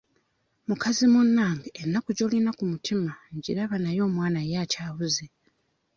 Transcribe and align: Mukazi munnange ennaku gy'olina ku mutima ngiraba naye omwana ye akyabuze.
Mukazi 0.67 1.05
munnange 1.13 1.67
ennaku 1.81 2.09
gy'olina 2.17 2.51
ku 2.57 2.63
mutima 2.71 3.11
ngiraba 3.35 3.75
naye 3.81 4.01
omwana 4.07 4.39
ye 4.49 4.55
akyabuze. 4.63 5.25